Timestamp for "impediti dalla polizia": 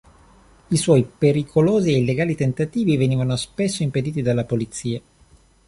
3.83-4.99